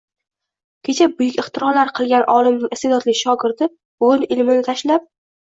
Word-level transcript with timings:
Kecha 0.87 1.07
buyuk 1.19 1.37
ixtirolar 1.43 1.91
qilgan 1.99 2.25
olimning 2.37 2.73
iste’dodli 2.79 3.15
shogirdi 3.21 3.71
bugun 3.75 4.27
ilmini 4.39 4.67
tashlab 4.73 5.07